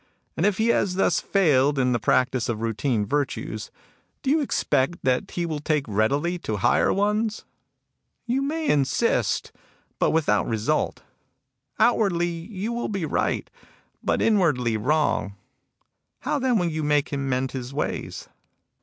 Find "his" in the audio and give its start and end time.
17.51-17.71